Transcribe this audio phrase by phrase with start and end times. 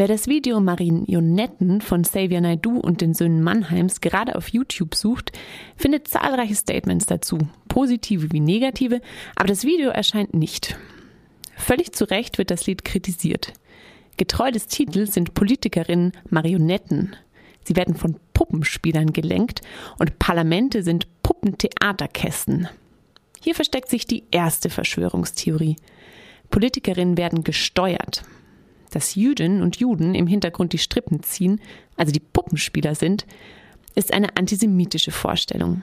[0.00, 5.30] Wer das Video Marionetten von Xavier Naidoo und den Söhnen Mannheims gerade auf YouTube sucht,
[5.76, 7.36] findet zahlreiche Statements dazu,
[7.68, 9.02] positive wie negative,
[9.36, 10.78] aber das Video erscheint nicht.
[11.54, 13.52] Völlig zu Recht wird das Lied kritisiert.
[14.16, 17.14] Getreu des Titels sind Politikerinnen Marionetten.
[17.64, 19.60] Sie werden von Puppenspielern gelenkt
[19.98, 22.68] und Parlamente sind Puppentheaterkästen.
[23.38, 25.76] Hier versteckt sich die erste Verschwörungstheorie.
[26.48, 28.24] Politikerinnen werden gesteuert.
[28.90, 31.60] Dass Jüdinnen und Juden im Hintergrund die Strippen ziehen,
[31.96, 33.26] also die Puppenspieler sind,
[33.94, 35.82] ist eine antisemitische Vorstellung.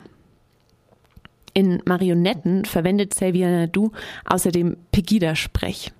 [1.54, 3.92] In Marionetten verwendet Xavier Nadu
[4.26, 5.92] außerdem Pegida-Sprech.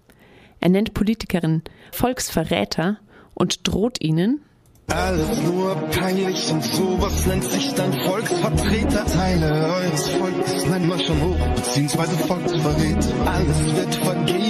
[0.60, 3.00] Er nennt Politikerinnen Volksverräter
[3.34, 4.42] und droht ihnen,
[4.90, 9.06] alles nur peinlich und sowas nennt sich dann Volksvertreter.
[9.06, 12.98] Teile eures Volkes nennen wir schon hoch, beziehungsweise Volksverrät.
[13.26, 14.47] Alles wird vergeben,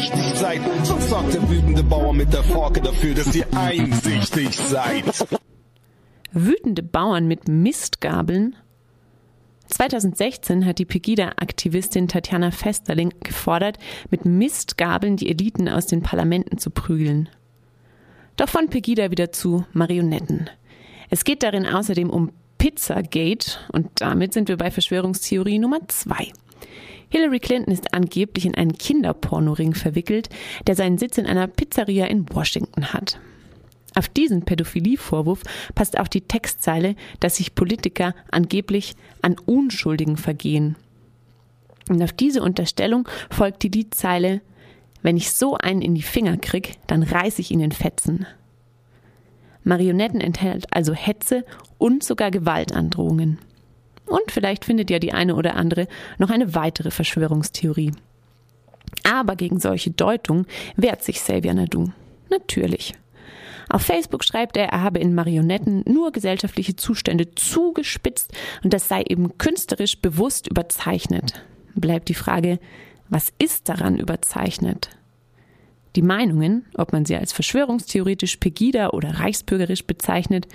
[0.00, 0.60] einsichtig seid.
[0.84, 5.04] Sonst sorgt der wütende Bauer mit der Forke dafür, dass ihr einsichtig seid.
[6.32, 8.56] Wütende Bauern mit Mistgabeln
[9.68, 13.78] 2016 hat die Pegida-Aktivistin Tatjana Festerling gefordert,
[14.10, 17.28] mit Mistgabeln die Eliten aus den Parlamenten zu prügeln.
[18.36, 20.50] Doch von Pegida wieder zu Marionetten.
[21.08, 26.32] Es geht darin außerdem um Pizzagate und damit sind wir bei Verschwörungstheorie Nummer zwei.
[27.10, 30.28] Hillary Clinton ist angeblich in einen Kinderpornoring verwickelt,
[30.66, 33.18] der seinen Sitz in einer Pizzeria in Washington hat.
[33.96, 35.42] Auf diesen Pädophilievorwurf
[35.74, 40.76] passt auch die Textzeile, dass sich Politiker angeblich an Unschuldigen vergehen.
[41.88, 44.40] Und auf diese Unterstellung folgt die Liedzeile
[45.02, 48.26] Wenn ich so einen in die Finger krieg, dann reiß ich ihn in Fetzen.
[49.64, 51.44] Marionetten enthält also Hetze
[51.78, 53.38] und sogar Gewaltandrohungen.
[54.10, 55.86] Und vielleicht findet ja die eine oder andere
[56.18, 57.92] noch eine weitere Verschwörungstheorie.
[59.04, 61.92] Aber gegen solche Deutung wehrt sich Xavier Nadu.
[62.28, 62.94] Natürlich.
[63.68, 68.32] Auf Facebook schreibt er, er habe in Marionetten nur gesellschaftliche Zustände zugespitzt
[68.64, 71.44] und das sei eben künstlerisch bewusst überzeichnet.
[71.76, 72.58] Bleibt die Frage,
[73.08, 74.90] was ist daran überzeichnet?
[75.94, 80.48] Die Meinungen, ob man sie als verschwörungstheoretisch Pegida oder reichsbürgerisch bezeichnet,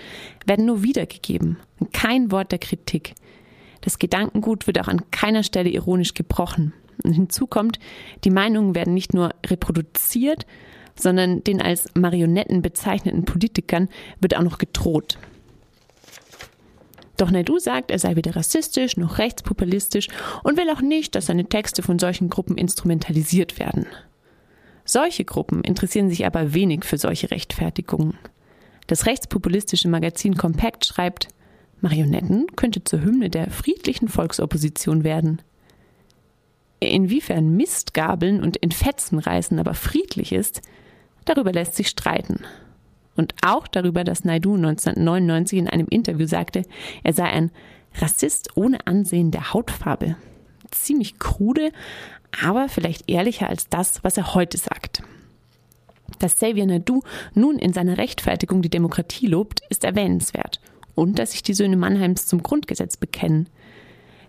[0.45, 1.57] werden nur wiedergegeben.
[1.93, 3.15] Kein Wort der Kritik.
[3.85, 6.73] Das Gedankengut wird auch an keiner Stelle ironisch gebrochen.
[7.03, 7.79] Und hinzu kommt,
[8.23, 10.47] die Meinungen werden nicht nur reproduziert,
[10.95, 15.19] sondern den als Marionetten bezeichneten Politikern wird auch noch gedroht.
[17.17, 20.07] Doch Naidu sagt, er sei weder rassistisch noch rechtspopulistisch
[20.43, 23.85] und will auch nicht, dass seine Texte von solchen Gruppen instrumentalisiert werden.
[24.83, 28.17] Solche Gruppen interessieren sich aber wenig für solche Rechtfertigungen.
[28.87, 31.29] Das rechtspopulistische Magazin Compact schreibt,
[31.81, 35.41] Marionetten könnte zur Hymne der friedlichen Volksopposition werden.
[36.79, 40.61] Inwiefern Mistgabeln und in Fetzen reißen aber friedlich ist,
[41.25, 42.41] Darüber lässt sich streiten.
[43.15, 46.63] Und auch darüber, dass Naidu 1999 in einem Interview sagte,
[47.03, 47.51] er sei ein
[47.95, 50.15] Rassist ohne Ansehen der Hautfarbe.
[50.71, 51.71] Ziemlich krude,
[52.43, 55.01] aber vielleicht ehrlicher als das, was er heute sagt.
[56.19, 57.01] Dass Xavier Naidu
[57.33, 60.59] nun in seiner Rechtfertigung die Demokratie lobt, ist erwähnenswert.
[60.95, 63.49] Und dass sich die Söhne Mannheims zum Grundgesetz bekennen.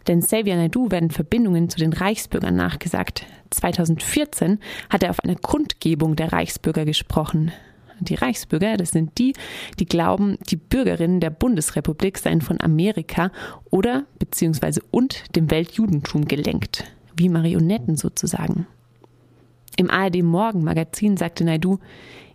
[0.06, 3.26] Denn Xavier Naidu werden Verbindungen zu den Reichsbürgern nachgesagt.
[3.50, 4.58] 2014
[4.90, 7.52] hat er auf einer Kundgebung der Reichsbürger gesprochen.
[8.00, 9.32] Die Reichsbürger, das sind die,
[9.78, 13.32] die glauben, die Bürgerinnen der Bundesrepublik seien von Amerika
[13.70, 16.84] oder beziehungsweise und dem Weltjudentum gelenkt,
[17.16, 18.66] wie Marionetten sozusagen.
[19.78, 21.78] Im ARD Morgenmagazin sagte Naidu,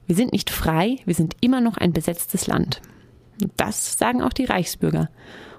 [0.07, 2.81] wir sind nicht frei, wir sind immer noch ein besetztes Land.
[3.57, 5.09] Das sagen auch die Reichsbürger.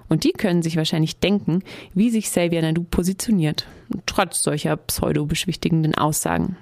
[0.09, 1.63] Und die können sich wahrscheinlich denken,
[1.93, 3.67] wie sich Xavier Nadu positioniert,
[4.05, 6.57] trotz solcher pseudo-beschwichtigenden Aussagen.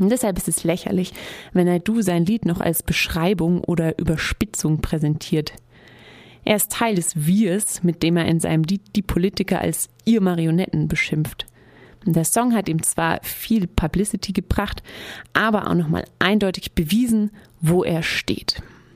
[0.00, 1.12] Und deshalb ist es lächerlich,
[1.52, 5.52] wenn Naidu sein Lied noch als Beschreibung oder Überspitzung präsentiert.
[6.44, 10.20] Er ist Teil des Wirs, mit dem er in seinem Lied die Politiker als ihr
[10.20, 11.46] Marionetten beschimpft.
[12.04, 14.82] Der Song hat ihm zwar viel Publicity gebracht,
[15.32, 18.62] aber auch nochmal eindeutig bewiesen, wo er steht.